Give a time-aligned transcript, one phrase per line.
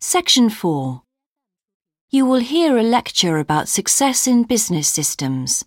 [0.00, 1.02] Section 4.
[2.10, 5.64] You will hear a lecture about success in business systems.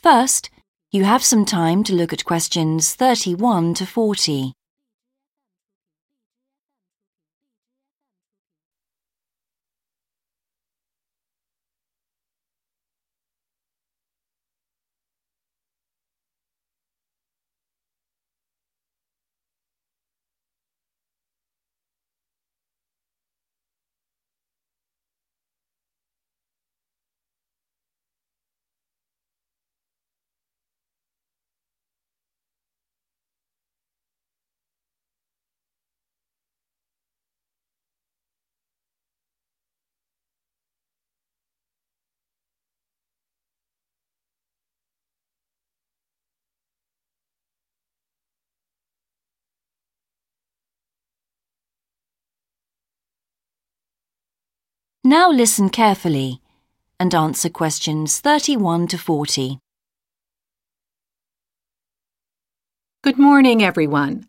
[0.00, 0.48] First,
[0.92, 4.52] you have some time to look at questions 31 to 40.
[55.10, 56.40] Now listen carefully
[57.00, 59.58] and answer questions 31 to 40.
[63.02, 64.28] Good morning, everyone.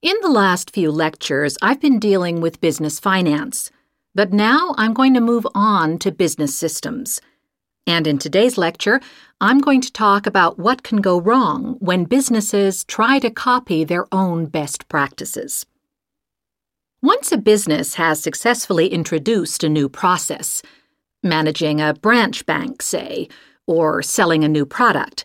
[0.00, 3.70] In the last few lectures, I've been dealing with business finance,
[4.14, 7.20] but now I'm going to move on to business systems.
[7.86, 9.02] And in today's lecture,
[9.38, 14.06] I'm going to talk about what can go wrong when businesses try to copy their
[14.12, 15.66] own best practices.
[17.02, 20.62] Once a business has successfully introduced a new process,
[21.24, 23.28] managing a branch bank, say,
[23.66, 25.24] or selling a new product,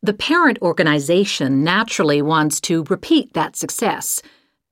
[0.00, 4.22] the parent organization naturally wants to repeat that success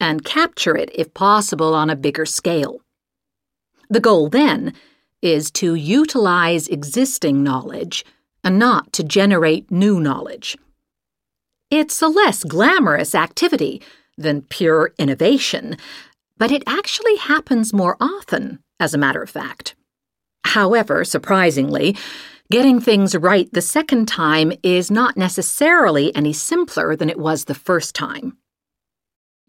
[0.01, 2.81] and capture it, if possible, on a bigger scale.
[3.91, 4.73] The goal then
[5.21, 8.07] is to utilize existing knowledge
[8.43, 10.57] and not to generate new knowledge.
[11.71, 13.83] It's a less glamorous activity
[14.17, 15.77] than pure innovation,
[16.39, 19.75] but it actually happens more often, as a matter of fact.
[20.45, 21.97] However, surprisingly,
[22.51, 27.55] getting things right the second time is not necessarily any simpler than it was the
[27.55, 28.39] first time.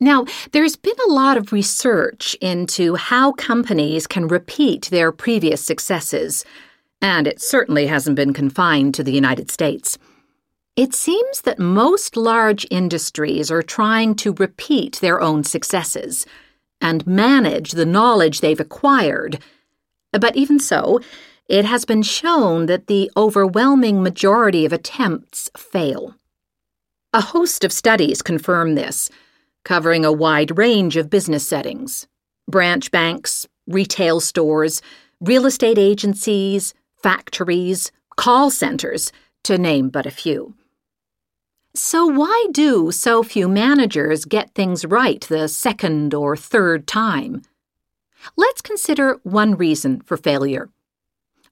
[0.01, 6.45] Now, there's been a lot of research into how companies can repeat their previous successes,
[7.01, 9.97] and it certainly hasn't been confined to the United States.
[10.75, 16.25] It seems that most large industries are trying to repeat their own successes
[16.81, 19.39] and manage the knowledge they've acquired.
[20.11, 20.99] But even so,
[21.47, 26.15] it has been shown that the overwhelming majority of attempts fail.
[27.11, 29.09] A host of studies confirm this,
[29.63, 32.07] covering a wide range of business settings
[32.47, 34.81] branch banks, retail stores,
[35.21, 39.11] real estate agencies, factories, call centers,
[39.43, 40.55] to name but a few.
[41.75, 47.43] So, why do so few managers get things right the second or third time?
[48.35, 50.69] Let's consider one reason for failure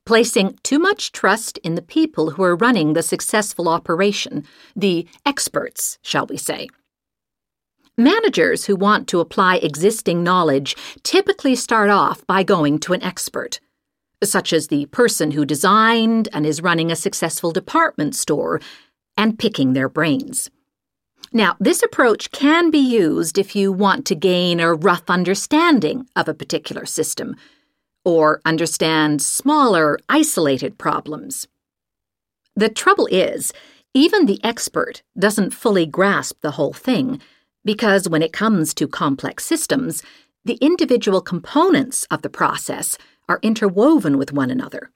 [0.07, 5.99] placing too much trust in the people who are running the successful operation, the experts,
[6.01, 6.69] shall we say.
[7.97, 13.59] Managers who want to apply existing knowledge typically start off by going to an expert,
[14.23, 18.61] such as the person who designed and is running a successful department store
[19.17, 20.49] and picking their brains.
[21.33, 26.27] Now, this approach can be used if you want to gain a rough understanding of
[26.27, 27.35] a particular system
[28.05, 31.47] or understand smaller, isolated problems.
[32.55, 33.51] The trouble is,
[33.93, 37.19] even the expert doesn't fully grasp the whole thing
[37.65, 40.01] because when it comes to complex systems,
[40.45, 42.97] the individual components of the process
[43.27, 44.91] are interwoven with one another.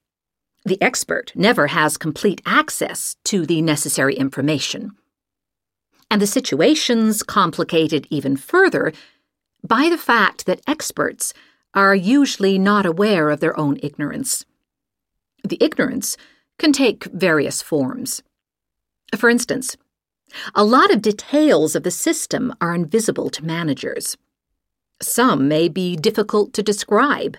[0.64, 4.92] The expert never has complete access to the necessary information.
[6.10, 8.94] And the situation's complicated even further
[9.64, 11.34] by the fact that experts
[11.74, 14.46] are usually not aware of their own ignorance.
[15.44, 16.18] The ignorance
[16.60, 18.22] can take various forms.
[19.18, 19.78] For instance,
[20.54, 24.18] a lot of details of the system are invisible to managers.
[25.02, 27.38] Some may be difficult to describe,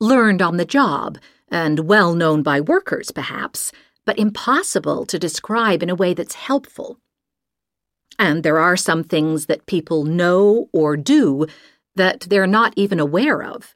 [0.00, 1.18] learned on the job,
[1.50, 3.72] and well known by workers, perhaps,
[4.04, 6.98] but impossible to describe in a way that's helpful.
[8.18, 11.46] And there are some things that people know or do
[11.96, 13.74] that they're not even aware of.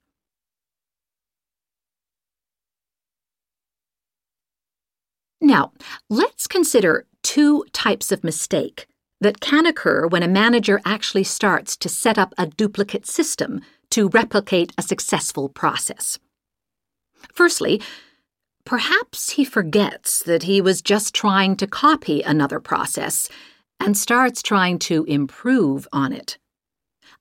[5.40, 5.72] Now,
[6.08, 8.86] let's consider two types of mistake
[9.20, 14.08] that can occur when a manager actually starts to set up a duplicate system to
[14.08, 16.18] replicate a successful process.
[17.32, 17.80] Firstly,
[18.64, 23.28] perhaps he forgets that he was just trying to copy another process
[23.78, 26.38] and starts trying to improve on it.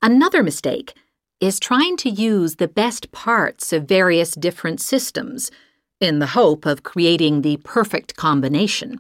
[0.01, 0.94] Another mistake
[1.40, 5.51] is trying to use the best parts of various different systems
[6.00, 9.00] in the hope of creating the perfect combination.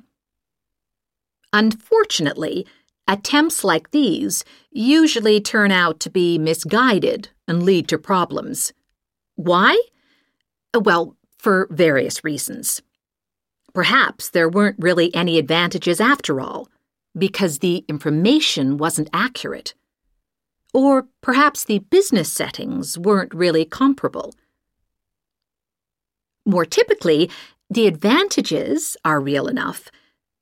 [1.51, 2.65] Unfortunately,
[3.07, 8.71] attempts like these usually turn out to be misguided and lead to problems.
[9.35, 9.79] Why?
[10.73, 12.81] Uh, well, for various reasons.
[13.73, 16.67] Perhaps there weren't really any advantages after all,
[17.17, 19.73] because the information wasn't accurate.
[20.73, 24.33] Or perhaps the business settings weren't really comparable.
[26.45, 27.29] More typically,
[27.69, 29.89] the advantages are real enough,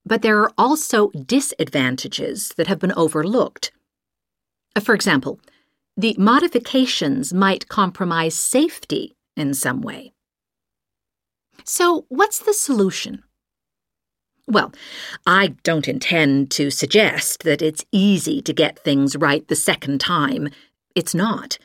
[0.06, 3.71] but there are also disadvantages that have been overlooked.
[4.75, 5.39] Uh, for example,
[5.95, 10.13] the modifications might compromise safety in some way.
[11.69, 13.23] So, what's the solution?
[14.47, 14.71] Well,
[15.25, 20.47] I don't intend to suggest that it's easy to get things right the second time.
[20.95, 21.57] It's not.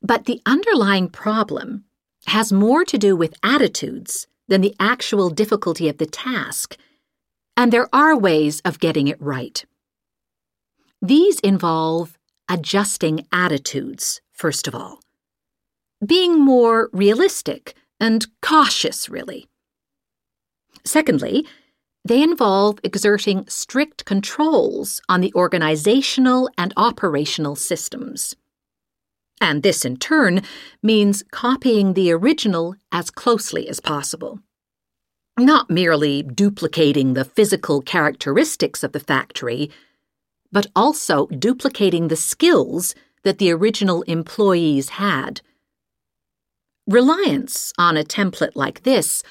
[0.00, 1.84] But the underlying problem
[2.28, 6.78] has more to do with attitudes than the actual difficulty of the task,
[7.58, 9.62] and there are ways of getting it right.
[11.02, 12.18] These involve
[12.48, 15.00] adjusting attitudes, first of all,
[16.06, 19.46] being more realistic and cautious, really.
[20.84, 21.46] Secondly,
[22.04, 28.34] they involve exerting strict controls on the organizational and operational systems.
[29.40, 30.42] And this, in turn,
[30.82, 34.40] means copying the original as closely as possible.
[35.38, 39.70] Not merely duplicating the physical characteristics of the factory,
[40.52, 45.40] but also duplicating the skills that the original employees had.
[46.86, 49.22] Reliance on a template like this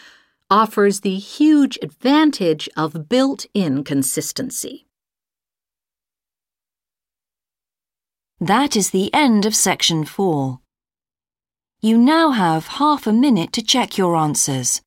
[0.50, 4.88] offers the huge advantage of built in consistency.
[8.40, 10.60] That is the end of section 4.
[11.82, 14.82] You now have half a minute to check your answers.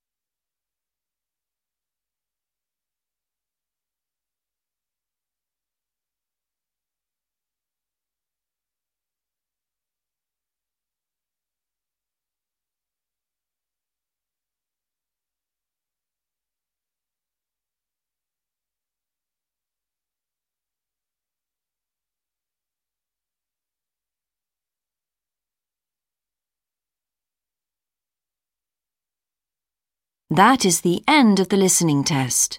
[30.32, 32.58] That is the end of the listening test.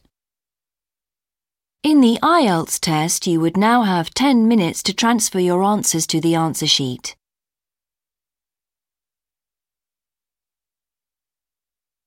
[1.82, 6.22] In the IELTS test, you would now have 10 minutes to transfer your answers to
[6.22, 7.16] the answer sheet.